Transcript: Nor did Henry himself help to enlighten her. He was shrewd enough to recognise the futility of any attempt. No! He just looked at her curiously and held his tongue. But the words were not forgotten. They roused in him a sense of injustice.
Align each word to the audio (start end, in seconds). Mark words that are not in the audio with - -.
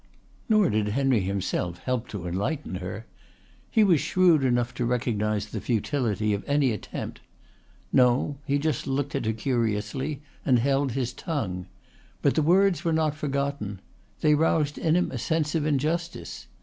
Nor 0.49 0.71
did 0.71 0.87
Henry 0.87 1.19
himself 1.19 1.77
help 1.77 2.07
to 2.07 2.25
enlighten 2.27 2.73
her. 2.77 3.05
He 3.69 3.83
was 3.83 4.01
shrewd 4.01 4.43
enough 4.43 4.73
to 4.73 4.85
recognise 4.87 5.45
the 5.45 5.61
futility 5.61 6.33
of 6.33 6.43
any 6.47 6.71
attempt. 6.71 7.21
No! 7.93 8.39
He 8.47 8.57
just 8.57 8.87
looked 8.87 9.13
at 9.13 9.27
her 9.27 9.31
curiously 9.33 10.23
and 10.43 10.57
held 10.57 10.93
his 10.93 11.13
tongue. 11.13 11.67
But 12.23 12.33
the 12.33 12.41
words 12.41 12.83
were 12.83 12.91
not 12.93 13.13
forgotten. 13.13 13.79
They 14.21 14.33
roused 14.33 14.79
in 14.79 14.95
him 14.95 15.11
a 15.11 15.19
sense 15.19 15.53
of 15.53 15.67
injustice. 15.67 16.47